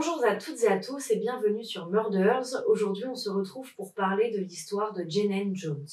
Bonjour 0.00 0.24
à 0.24 0.36
toutes 0.36 0.62
et 0.62 0.68
à 0.68 0.78
tous 0.78 1.10
et 1.10 1.16
bienvenue 1.16 1.64
sur 1.64 1.88
Murders. 1.88 2.64
Aujourd'hui, 2.68 3.04
on 3.06 3.16
se 3.16 3.28
retrouve 3.28 3.74
pour 3.74 3.92
parler 3.94 4.30
de 4.30 4.38
l'histoire 4.38 4.92
de 4.92 5.02
Jenen 5.02 5.56
Jones. 5.56 5.88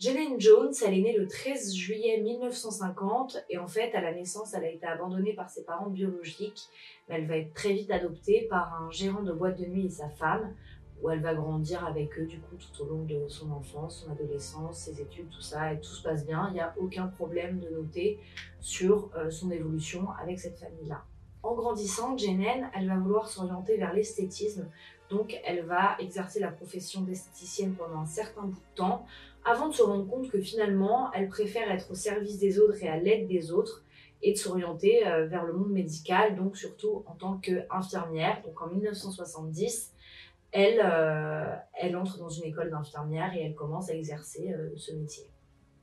Jenen 0.00 0.40
Jones, 0.40 0.72
elle 0.84 0.94
est 0.94 1.02
née 1.02 1.16
le 1.16 1.28
13 1.28 1.76
juillet 1.76 2.20
1950 2.20 3.44
et 3.50 3.58
en 3.58 3.68
fait, 3.68 3.94
à 3.94 4.00
la 4.00 4.12
naissance, 4.12 4.52
elle 4.52 4.64
a 4.64 4.70
été 4.72 4.84
abandonnée 4.84 5.32
par 5.32 5.48
ses 5.48 5.62
parents 5.62 5.90
biologiques, 5.90 6.64
mais 7.08 7.14
elle 7.14 7.28
va 7.28 7.36
être 7.36 7.54
très 7.54 7.72
vite 7.72 7.92
adoptée 7.92 8.48
par 8.50 8.82
un 8.82 8.90
gérant 8.90 9.22
de 9.22 9.32
boîte 9.32 9.60
de 9.60 9.66
nuit 9.66 9.86
et 9.86 9.90
sa 9.90 10.08
femme, 10.08 10.52
où 11.00 11.08
elle 11.08 11.22
va 11.22 11.36
grandir 11.36 11.86
avec 11.86 12.18
eux 12.18 12.26
du 12.26 12.40
coup 12.40 12.56
tout 12.56 12.82
au 12.82 12.86
long 12.86 13.04
de 13.04 13.28
son 13.28 13.52
enfance, 13.52 14.04
son 14.04 14.10
adolescence, 14.10 14.76
ses 14.76 15.00
études, 15.00 15.30
tout 15.30 15.40
ça, 15.40 15.72
et 15.72 15.78
tout 15.78 15.94
se 15.94 16.02
passe 16.02 16.26
bien. 16.26 16.48
Il 16.50 16.54
n'y 16.54 16.60
a 16.60 16.74
aucun 16.76 17.06
problème 17.06 17.60
de 17.60 17.68
noter 17.68 18.18
sur 18.58 19.08
euh, 19.14 19.30
son 19.30 19.52
évolution 19.52 20.08
avec 20.20 20.40
cette 20.40 20.58
famille-là. 20.58 21.04
En 21.42 21.54
grandissant, 21.54 22.16
Jenen, 22.16 22.70
elle 22.74 22.88
va 22.88 22.96
vouloir 22.96 23.28
s'orienter 23.28 23.76
vers 23.76 23.92
l'esthétisme, 23.92 24.68
donc 25.08 25.38
elle 25.44 25.64
va 25.64 25.96
exercer 26.00 26.40
la 26.40 26.50
profession 26.50 27.02
d'esthéticienne 27.02 27.74
pendant 27.74 28.00
un 28.00 28.06
certain 28.06 28.42
bout 28.42 28.58
de 28.58 28.74
temps, 28.74 29.06
avant 29.44 29.68
de 29.68 29.74
se 29.74 29.82
rendre 29.82 30.06
compte 30.08 30.30
que 30.30 30.40
finalement, 30.40 31.10
elle 31.12 31.28
préfère 31.28 31.70
être 31.70 31.90
au 31.90 31.94
service 31.94 32.38
des 32.38 32.58
autres 32.58 32.82
et 32.82 32.88
à 32.88 32.96
l'aide 32.96 33.28
des 33.28 33.52
autres, 33.52 33.84
et 34.22 34.32
de 34.32 34.36
s'orienter 34.36 35.06
euh, 35.06 35.26
vers 35.26 35.44
le 35.44 35.52
monde 35.52 35.70
médical, 35.70 36.36
donc 36.36 36.56
surtout 36.56 37.04
en 37.06 37.14
tant 37.14 37.38
qu'infirmière. 37.38 38.42
Donc 38.44 38.60
en 38.60 38.66
1970, 38.66 39.94
elle, 40.50 40.80
euh, 40.82 41.54
elle 41.74 41.96
entre 41.96 42.18
dans 42.18 42.28
une 42.28 42.44
école 42.44 42.70
d'infirmière 42.70 43.34
et 43.36 43.42
elle 43.42 43.54
commence 43.54 43.90
à 43.90 43.94
exercer 43.94 44.52
euh, 44.52 44.70
ce 44.76 44.92
métier. 44.92 45.24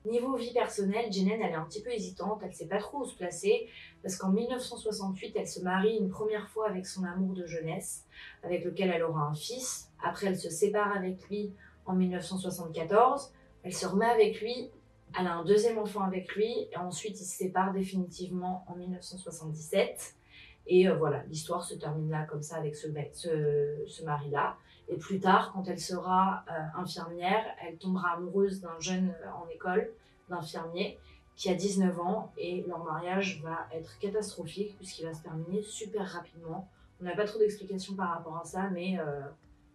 Niveau 0.05 0.35
vie 0.35 0.53
personnelle, 0.53 1.11
Jenen, 1.11 1.41
elle 1.41 1.51
est 1.51 1.55
un 1.55 1.65
petit 1.65 1.81
peu 1.81 1.91
hésitante, 1.91 2.41
elle 2.43 2.53
sait 2.53 2.67
pas 2.67 2.77
trop 2.77 2.99
où 2.99 3.05
se 3.05 3.15
placer, 3.15 3.67
parce 4.03 4.17
qu'en 4.17 4.29
1968, 4.29 5.33
elle 5.35 5.47
se 5.47 5.61
marie 5.61 5.97
une 5.97 6.09
première 6.09 6.47
fois 6.49 6.69
avec 6.69 6.85
son 6.85 7.03
amour 7.03 7.33
de 7.33 7.47
jeunesse, 7.47 8.05
avec 8.43 8.63
lequel 8.63 8.91
elle 8.91 9.03
aura 9.03 9.21
un 9.21 9.33
fils. 9.33 9.89
Après, 10.03 10.27
elle 10.27 10.37
se 10.37 10.49
sépare 10.49 10.95
avec 10.95 11.27
lui 11.29 11.53
en 11.87 11.93
1974, 11.93 13.33
elle 13.63 13.73
se 13.73 13.87
remet 13.87 14.05
avec 14.05 14.41
lui, 14.41 14.69
elle 15.17 15.27
a 15.27 15.35
un 15.35 15.43
deuxième 15.43 15.79
enfant 15.79 16.01
avec 16.01 16.35
lui, 16.35 16.67
et 16.71 16.77
ensuite 16.77 17.19
ils 17.19 17.25
se 17.25 17.37
séparent 17.37 17.73
définitivement 17.73 18.63
en 18.67 18.75
1977. 18.75 20.15
Et 20.67 20.87
euh, 20.87 20.95
voilà, 20.95 21.23
l'histoire 21.29 21.63
se 21.63 21.75
termine 21.75 22.09
là, 22.09 22.25
comme 22.25 22.41
ça, 22.41 22.57
avec 22.57 22.75
ce, 22.75 22.87
ce, 23.87 24.03
mari-là. 24.03 24.57
Et 24.87 24.97
plus 24.97 25.19
tard, 25.19 25.51
quand 25.53 25.67
elle 25.67 25.79
sera 25.79 26.43
euh, 26.49 26.79
infirmière, 26.81 27.43
elle 27.61 27.77
tombera 27.77 28.13
amoureuse 28.13 28.61
d'un 28.61 28.79
jeune 28.79 29.13
euh, 29.23 29.31
en 29.31 29.47
école, 29.49 29.91
d'infirmier, 30.29 30.97
qui 31.35 31.49
a 31.49 31.53
19 31.53 31.99
ans. 31.99 32.31
Et 32.37 32.63
leur 32.67 32.83
mariage 32.83 33.41
va 33.43 33.67
être 33.73 33.97
catastrophique, 33.99 34.75
puisqu'il 34.77 35.05
va 35.05 35.13
se 35.13 35.23
terminer 35.23 35.61
super 35.61 36.05
rapidement. 36.05 36.69
On 37.01 37.03
n'a 37.03 37.15
pas 37.15 37.25
trop 37.25 37.39
d'explications 37.39 37.95
par 37.95 38.09
rapport 38.09 38.37
à 38.37 38.45
ça, 38.45 38.69
mais 38.69 38.97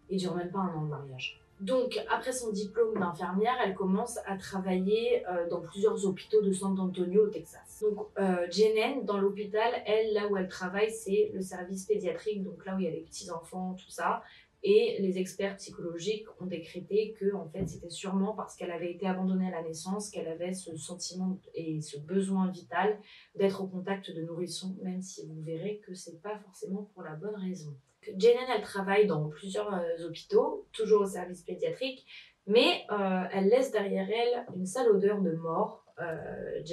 il 0.09 0.17
dure 0.17 0.33
même 0.35 0.49
pas 0.49 0.57
un 0.57 0.73
an 0.73 0.81
de 0.81 0.89
mariage. 0.89 1.39
Donc, 1.61 2.03
après 2.09 2.31
son 2.31 2.51
diplôme 2.51 2.97
d'infirmière, 2.97 3.55
elle 3.63 3.75
commence 3.75 4.17
à 4.25 4.35
travailler 4.35 5.23
euh, 5.27 5.47
dans 5.47 5.61
plusieurs 5.61 6.07
hôpitaux 6.07 6.41
de 6.41 6.51
San 6.51 6.77
Antonio 6.79 7.25
au 7.25 7.29
Texas. 7.29 7.83
Donc, 7.83 8.07
euh, 8.17 8.47
Jenen, 8.49 9.05
dans 9.05 9.19
l'hôpital, 9.19 9.71
elle, 9.85 10.13
là 10.13 10.27
où 10.27 10.37
elle 10.37 10.47
travaille, 10.47 10.89
c'est 10.89 11.31
le 11.35 11.41
service 11.41 11.85
pédiatrique, 11.85 12.43
donc 12.43 12.65
là 12.65 12.75
où 12.75 12.79
il 12.79 12.85
y 12.85 12.87
a 12.87 12.91
les 12.91 13.01
petits-enfants, 13.01 13.75
tout 13.75 13.91
ça. 13.91 14.23
Et 14.63 14.97
les 15.01 15.19
experts 15.19 15.57
psychologiques 15.57 16.25
ont 16.39 16.47
décrété 16.47 17.15
que, 17.19 17.35
en 17.35 17.47
fait, 17.49 17.67
c'était 17.67 17.91
sûrement 17.91 18.33
parce 18.33 18.55
qu'elle 18.55 18.71
avait 18.71 18.91
été 18.91 19.05
abandonnée 19.05 19.47
à 19.47 19.51
la 19.51 19.61
naissance 19.61 20.09
qu'elle 20.09 20.27
avait 20.27 20.53
ce 20.53 20.75
sentiment 20.75 21.39
et 21.53 21.79
ce 21.81 21.99
besoin 21.99 22.49
vital 22.49 22.99
d'être 23.35 23.61
au 23.61 23.67
contact 23.67 24.09
de 24.09 24.21
nourrissons, 24.23 24.75
même 24.81 25.01
si 25.03 25.27
vous 25.27 25.41
verrez 25.43 25.79
que 25.85 25.93
c'est 25.93 26.21
pas 26.23 26.39
forcément 26.39 26.89
pour 26.95 27.03
la 27.03 27.15
bonne 27.15 27.35
raison. 27.35 27.75
Jenen, 28.17 28.47
elle 28.55 28.61
travaille 28.61 29.07
dans 29.07 29.29
plusieurs 29.29 29.73
euh, 29.73 30.07
hôpitaux, 30.07 30.67
toujours 30.73 31.01
au 31.01 31.05
service 31.05 31.41
pédiatrique, 31.43 32.05
mais 32.47 32.85
euh, 32.91 33.23
elle 33.31 33.47
laisse 33.47 33.71
derrière 33.71 34.09
elle 34.09 34.45
une 34.55 34.65
sale 34.65 34.89
odeur 34.89 35.21
de 35.21 35.31
mort, 35.33 35.85
euh, 35.99 36.63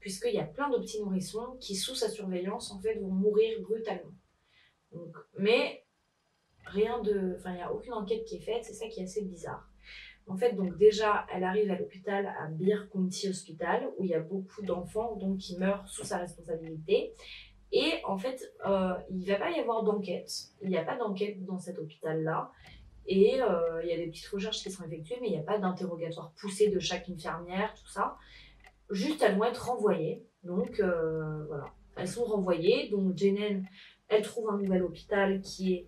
puisqu'il 0.00 0.34
y 0.34 0.38
a 0.38 0.44
plein 0.44 0.70
de 0.70 0.78
petits 0.78 1.00
nourrissons 1.02 1.56
qui, 1.60 1.74
sous 1.74 1.94
sa 1.94 2.08
surveillance, 2.08 2.72
en 2.72 2.80
fait, 2.80 2.94
vont 2.94 3.10
mourir 3.10 3.60
brutalement. 3.60 4.14
Donc, 4.92 5.14
mais 5.36 5.84
rien 6.64 7.00
de, 7.02 7.36
enfin, 7.38 7.50
il 7.52 7.56
n'y 7.56 7.62
a 7.62 7.72
aucune 7.72 7.92
enquête 7.92 8.24
qui 8.24 8.36
est 8.36 8.40
faite, 8.40 8.64
c'est 8.64 8.72
ça 8.72 8.88
qui 8.88 9.00
est 9.00 9.04
assez 9.04 9.22
bizarre. 9.22 9.68
En 10.28 10.36
fait, 10.36 10.54
donc 10.54 10.76
déjà, 10.76 11.24
elle 11.32 11.44
arrive 11.44 11.70
à 11.70 11.78
l'hôpital 11.78 12.26
à 12.26 12.48
Beer 12.48 12.88
County 12.92 13.28
Hospital, 13.28 13.88
où 13.96 14.04
il 14.04 14.10
y 14.10 14.14
a 14.14 14.20
beaucoup 14.20 14.62
d'enfants 14.62 15.14
donc 15.16 15.38
qui 15.38 15.56
meurent 15.56 15.86
sous 15.86 16.04
sa 16.04 16.18
responsabilité. 16.18 17.12
Et 17.72 18.00
en 18.04 18.16
fait, 18.16 18.52
euh, 18.66 18.94
il 19.10 19.18
ne 19.18 19.26
va 19.26 19.36
pas 19.36 19.50
y 19.50 19.58
avoir 19.58 19.82
d'enquête. 19.82 20.30
Il 20.62 20.68
n'y 20.68 20.78
a 20.78 20.84
pas 20.84 20.96
d'enquête 20.96 21.44
dans 21.44 21.58
cet 21.58 21.78
hôpital-là. 21.78 22.50
Et 23.06 23.40
euh, 23.40 23.82
il 23.82 23.88
y 23.88 23.92
a 23.92 23.96
des 23.96 24.08
petites 24.08 24.28
recherches 24.28 24.62
qui 24.62 24.70
sont 24.70 24.84
effectuées, 24.84 25.18
mais 25.20 25.28
il 25.28 25.32
n'y 25.32 25.38
a 25.38 25.44
pas 25.44 25.58
d'interrogatoire 25.58 26.32
poussé 26.40 26.68
de 26.68 26.78
chaque 26.78 27.08
infirmière, 27.08 27.74
tout 27.74 27.88
ça. 27.88 28.16
Juste, 28.90 29.22
elles 29.22 29.36
vont 29.36 29.44
être 29.44 29.68
renvoyées. 29.68 30.24
Donc, 30.42 30.80
euh, 30.80 31.44
voilà. 31.46 31.66
Elles 31.96 32.08
sont 32.08 32.24
renvoyées. 32.24 32.88
Donc, 32.88 33.16
Jenen, 33.16 33.66
elle 34.08 34.22
trouve 34.22 34.50
un 34.50 34.58
nouvel 34.58 34.82
hôpital 34.82 35.40
qui 35.40 35.74
est 35.74 35.86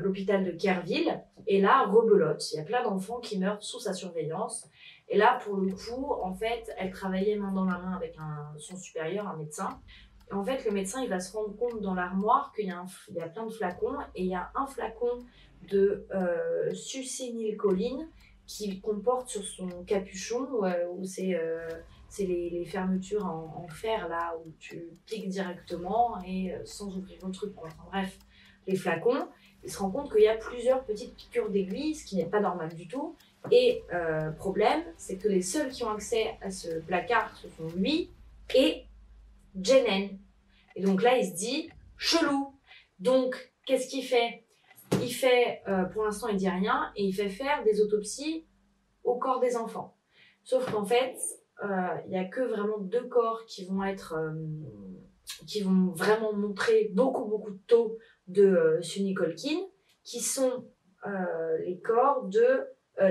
l'hôpital 0.00 0.42
de 0.42 0.52
Kerville. 0.52 1.22
Et 1.46 1.60
là, 1.60 1.84
rebelote. 1.84 2.50
Il 2.52 2.56
y 2.56 2.60
a 2.60 2.64
plein 2.64 2.82
d'enfants 2.82 3.20
qui 3.20 3.38
meurent 3.38 3.62
sous 3.62 3.80
sa 3.80 3.92
surveillance. 3.92 4.66
Et 5.08 5.18
là, 5.18 5.38
pour 5.44 5.56
le 5.56 5.70
coup, 5.72 6.12
en 6.22 6.32
fait, 6.32 6.72
elle 6.78 6.90
travaillait 6.90 7.36
main 7.36 7.52
dans 7.52 7.66
la 7.66 7.78
main 7.78 7.92
avec 7.92 8.16
son 8.56 8.76
supérieur, 8.76 9.28
un 9.28 9.36
médecin 9.36 9.80
en 10.32 10.44
fait, 10.44 10.64
le 10.64 10.70
médecin, 10.70 11.02
il 11.02 11.08
va 11.08 11.20
se 11.20 11.32
rendre 11.36 11.56
compte 11.56 11.80
dans 11.80 11.94
l'armoire 11.94 12.52
qu'il 12.54 12.66
y, 12.66 12.70
a 12.70 13.28
plein 13.28 13.46
de 13.46 13.52
flacons 13.52 13.98
et 14.14 14.22
il 14.22 14.28
y 14.28 14.34
a 14.34 14.50
un 14.54 14.66
flacon 14.66 15.24
de 15.68 16.06
euh, 16.14 16.72
succinylcholine 16.72 18.08
qui 18.50 18.80
comporte 18.80 19.28
sur 19.28 19.44
son 19.44 19.68
capuchon, 19.86 20.64
euh, 20.64 20.88
où 20.96 21.04
c'est 21.04 21.36
euh, 21.36 21.68
les, 22.18 22.64
fermetures 22.64 23.24
en, 23.24 23.68
fer, 23.68 24.08
là, 24.08 24.34
où 24.44 24.50
tu 24.58 24.88
piques 25.06 25.28
directement 25.28 26.20
et 26.26 26.52
euh, 26.52 26.58
sans 26.64 26.96
ouvrir 26.96 27.16
le 27.24 27.30
truc. 27.30 27.52
bref, 27.92 28.18
les 28.66 28.74
flacons, 28.74 29.28
il 29.62 29.70
se 29.70 29.78
rend 29.78 29.90
compte 29.90 30.12
qu'il 30.12 30.22
y 30.22 30.28
a 30.28 30.34
plusieurs 30.34 30.82
petites 30.82 31.14
piqûres 31.14 31.48
d'aiguilles, 31.48 31.94
ce 31.94 32.04
qui 32.04 32.16
n'est 32.16 32.26
pas 32.26 32.40
normal 32.40 32.74
du 32.74 32.88
tout. 32.88 33.14
Et 33.52 33.84
problème, 34.36 34.82
c'est 34.96 35.16
que 35.16 35.28
les 35.28 35.42
seuls 35.42 35.70
qui 35.70 35.84
ont 35.84 35.90
accès 35.90 36.36
à 36.42 36.50
ce 36.50 36.80
placard, 36.80 37.34
ce 37.36 37.48
sont 37.50 37.68
lui 37.76 38.10
et 38.54 38.84
Jenen. 39.60 40.18
Et 40.76 40.82
donc 40.82 41.02
là, 41.02 41.18
il 41.18 41.26
se 41.26 41.34
dit, 41.34 41.70
chelou. 41.96 42.54
Donc, 42.98 43.52
qu'est-ce 43.66 43.88
qu'il 43.88 44.04
fait? 44.04 44.44
Il 45.02 45.12
fait, 45.12 45.62
euh, 45.68 45.84
pour 45.84 46.04
l'instant, 46.04 46.28
il 46.28 46.36
dit 46.36 46.48
rien, 46.48 46.92
et 46.96 47.04
il 47.04 47.12
fait 47.12 47.28
faire 47.28 47.62
des 47.64 47.80
autopsies 47.80 48.46
au 49.04 49.16
corps 49.16 49.40
des 49.40 49.56
enfants. 49.56 49.96
Sauf 50.44 50.70
qu'en 50.70 50.84
fait, 50.84 51.16
euh, 51.64 51.96
il 52.06 52.10
n'y 52.10 52.18
a 52.18 52.24
que 52.24 52.40
vraiment 52.40 52.78
deux 52.78 53.06
corps 53.06 53.44
qui 53.46 53.66
vont 53.66 53.84
être, 53.84 54.14
euh, 54.14 54.32
qui 55.46 55.60
vont 55.60 55.92
vraiment 55.92 56.32
montrer 56.32 56.90
beaucoup, 56.92 57.26
beaucoup 57.26 57.52
de 57.52 57.60
taux 57.66 57.96
de 58.26 58.78
Sunny 58.82 59.14
Colkin, 59.14 59.58
qui 60.04 60.20
sont 60.20 60.66
les 61.64 61.80
corps 61.80 62.24
de 62.26 62.66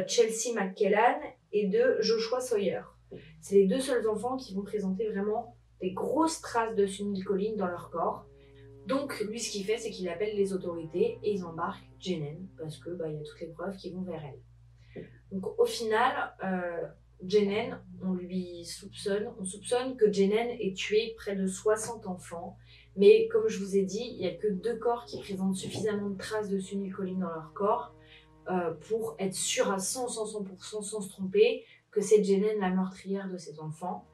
Chelsea 0.06 0.54
McKellan 0.54 1.20
et 1.52 1.68
de 1.68 1.98
Joshua 2.02 2.40
Sawyer. 2.40 2.82
C'est 3.42 3.56
les 3.56 3.66
deux 3.66 3.80
seuls 3.80 4.08
enfants 4.08 4.38
qui 4.38 4.54
vont 4.54 4.64
présenter 4.64 5.10
vraiment 5.10 5.58
des 5.82 5.92
grosses 5.92 6.42
traces 6.42 6.76
de 6.76 6.86
sunilcholine 6.86 7.56
dans 7.56 7.68
leur 7.68 7.90
corps. 7.90 8.26
Donc 8.86 9.20
lui, 9.22 9.40
ce 9.40 9.52
qu'il 9.52 9.66
fait, 9.66 9.78
c'est 9.78 9.92
qu'il 9.92 10.10
appelle 10.10 10.36
les 10.36 10.54
autorités 10.54 11.20
et 11.24 11.34
ils 11.34 11.44
embarquent 11.44 11.90
Jenen 12.00 12.48
parce 12.58 12.78
que 12.78 12.90
bah, 12.90 13.10
y 13.10 13.18
a 13.18 13.24
toutes 13.24 13.40
les 13.42 13.48
preuves 13.48 13.76
qui 13.78 13.92
vont 13.92 14.02
vers 14.02 14.24
elle. 14.24 15.04
Donc 15.32 15.60
au 15.60 15.66
final, 15.66 16.34
euh, 16.44 16.88
Jenen, 17.26 17.80
on 18.02 18.14
lui 18.14 18.66
soupçonne, 18.66 19.30
on 19.40 19.44
soupçonne 19.44 19.98
que 19.98 20.12
Jenen 20.12 20.50
ait 20.60 20.74
tué 20.74 21.14
près 21.18 21.36
de 21.36 21.46
60 21.46 22.08
enfants. 22.08 22.58
Mais 22.96 23.28
comme 23.28 23.48
je 23.48 23.60
vous 23.60 23.78
ai 23.78 23.84
dit, 23.84 24.04
il 24.14 24.18
n'y 24.20 24.28
a 24.28 24.34
que 24.34 24.48
deux 24.48 24.78
corps 24.78 25.06
qui 25.06 25.20
présentent 25.20 25.56
suffisamment 25.56 26.10
de 26.10 26.18
traces 26.18 26.50
de 26.50 26.60
sunilcholine 26.60 27.20
dans 27.20 27.30
leur 27.30 27.54
corps 27.54 27.94
euh, 28.50 28.74
pour 28.90 29.16
être 29.20 29.36
sûr 29.36 29.72
à 29.72 29.80
100, 29.80 30.08
100, 30.08 30.26
100% 30.42 30.82
sans 30.82 31.02
se 31.02 31.10
tromper 31.10 31.64
que 31.92 32.02
c'est 32.02 32.24
Jenen 32.24 32.60
la 32.60 32.70
meurtrière 32.72 33.30
de 33.30 33.38
ces 33.38 33.60
enfants. 33.60 34.08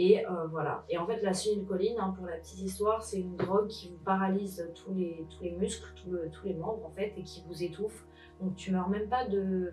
Et 0.00 0.24
euh, 0.24 0.46
voilà. 0.46 0.84
Et 0.88 0.96
en 0.96 1.06
fait, 1.08 1.20
la 1.22 1.34
sunilcholine, 1.34 1.96
hein, 1.98 2.14
pour 2.16 2.24
la 2.24 2.36
petite 2.36 2.60
histoire, 2.60 3.02
c'est 3.02 3.18
une 3.18 3.34
drogue 3.34 3.66
qui 3.66 3.88
vous 3.88 3.98
paralyse 3.98 4.70
tous 4.76 4.94
les, 4.94 5.26
tous 5.28 5.42
les 5.42 5.50
muscles, 5.50 5.92
tous 5.96 6.46
les 6.46 6.54
membres 6.54 6.86
en 6.86 6.92
fait, 6.92 7.12
et 7.16 7.24
qui 7.24 7.42
vous 7.48 7.64
étouffe. 7.64 8.06
Donc 8.40 8.54
tu 8.54 8.70
meurs 8.70 8.88
même 8.88 9.08
pas 9.08 9.26
de, 9.26 9.72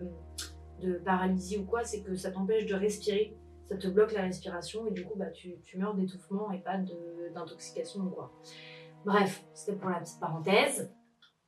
de 0.82 0.94
paralysie 0.94 1.58
ou 1.58 1.64
quoi, 1.64 1.84
c'est 1.84 2.02
que 2.02 2.16
ça 2.16 2.32
t'empêche 2.32 2.66
de 2.66 2.74
respirer. 2.74 3.36
Ça 3.68 3.76
te 3.76 3.86
bloque 3.86 4.12
la 4.12 4.22
respiration 4.22 4.84
et 4.88 4.90
du 4.90 5.04
coup, 5.04 5.16
bah, 5.16 5.30
tu, 5.30 5.60
tu 5.62 5.78
meurs 5.78 5.94
d'étouffement 5.94 6.50
et 6.50 6.58
pas 6.58 6.78
d'intoxication 7.32 8.00
ou 8.00 8.10
quoi. 8.10 8.32
Bref, 9.04 9.44
c'était 9.54 9.78
pour 9.78 9.90
la 9.90 10.00
petite 10.00 10.18
parenthèse. 10.18 10.92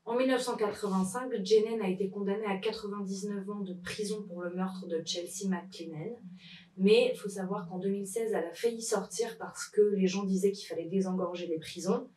En 0.08 0.16
1985, 0.16 1.44
Jenen 1.44 1.82
a 1.82 1.88
été 1.88 2.08
condamnée 2.08 2.46
à 2.46 2.56
99 2.56 3.50
ans 3.50 3.60
de 3.60 3.74
prison 3.74 4.24
pour 4.26 4.42
le 4.42 4.54
meurtre 4.54 4.86
de 4.86 5.02
Chelsea 5.04 5.48
McClellan. 5.48 6.16
Mais 6.78 7.10
il 7.12 7.18
faut 7.18 7.28
savoir 7.28 7.68
qu'en 7.68 7.78
2016, 7.78 8.32
elle 8.32 8.44
a 8.44 8.54
failli 8.54 8.80
sortir 8.80 9.36
parce 9.38 9.66
que 9.66 9.80
les 9.96 10.06
gens 10.06 10.24
disaient 10.24 10.52
qu'il 10.52 10.66
fallait 10.66 10.86
désengorger 10.86 11.46
les 11.46 11.58
prisons. 11.58 12.08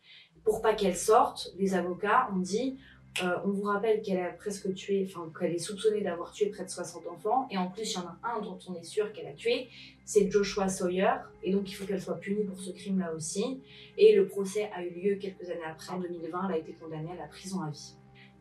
Pour 0.43 0.61
pas 0.61 0.73
qu'elle 0.73 0.95
sorte, 0.95 1.51
les 1.57 1.73
avocats 1.73 2.29
ont 2.33 2.39
dit 2.39 2.77
euh, 3.23 3.35
on 3.43 3.49
vous 3.49 3.63
rappelle 3.63 4.01
qu'elle 4.01 4.21
a 4.21 4.29
presque 4.29 4.73
tué, 4.73 5.05
enfin 5.09 5.29
qu'elle 5.37 5.53
est 5.53 5.59
soupçonnée 5.59 6.01
d'avoir 6.01 6.31
tué 6.31 6.45
près 6.45 6.63
de 6.63 6.69
60 6.69 7.07
enfants, 7.07 7.47
et 7.51 7.57
en 7.57 7.69
plus 7.69 7.91
il 7.91 7.95
y 7.95 7.97
en 7.97 8.07
a 8.07 8.17
un 8.23 8.41
dont 8.41 8.57
on 8.69 8.75
est 8.75 8.85
sûr 8.85 9.11
qu'elle 9.11 9.27
a 9.27 9.33
tué, 9.33 9.67
c'est 10.05 10.31
Joshua 10.31 10.69
Sawyer, 10.69 11.15
et 11.43 11.51
donc 11.51 11.69
il 11.69 11.73
faut 11.73 11.85
qu'elle 11.85 12.01
soit 12.01 12.19
punie 12.19 12.45
pour 12.45 12.59
ce 12.59 12.71
crime-là 12.71 13.13
aussi. 13.13 13.61
Et 13.97 14.15
le 14.15 14.27
procès 14.27 14.69
a 14.73 14.83
eu 14.83 14.91
lieu 14.91 15.15
quelques 15.15 15.49
années 15.49 15.59
après, 15.69 15.91
en 15.91 15.99
2020, 15.99 16.47
elle 16.47 16.55
a 16.55 16.57
été 16.57 16.71
condamnée 16.73 17.11
à 17.11 17.15
la 17.15 17.27
prison 17.27 17.61
à 17.61 17.69
vie. 17.69 17.95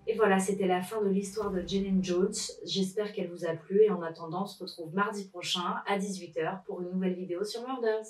Et 0.07 0.17
voilà, 0.17 0.39
c'était 0.39 0.67
la 0.67 0.83
fin 0.83 1.03
de 1.03 1.09
l'histoire 1.09 1.51
de 1.51 1.63
Jane 1.67 2.03
Jones. 2.03 2.35
J'espère 2.65 3.13
qu'elle 3.13 3.31
vous 3.31 3.45
a 3.45 3.55
plu, 3.55 3.83
et 3.83 3.91
en 3.91 4.03
attendant, 4.03 4.43
on 4.43 4.47
se 4.47 4.63
retrouve 4.63 4.95
mardi 4.95 5.29
prochain 5.29 5.83
à 5.87 5.99
18h 5.99 6.65
pour 6.65 6.81
une 6.81 6.91
nouvelle 6.91 7.15
vidéo 7.15 7.45
sur 7.45 7.67
Murders. 7.67 8.07